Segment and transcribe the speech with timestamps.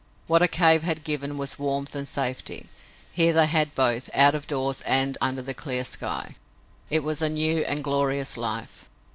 [0.25, 2.67] What a cave had given was warmth and safety.
[3.11, 6.33] Here they had both, out of doors and under the clear sky.
[6.89, 8.87] It was a new and glorious life.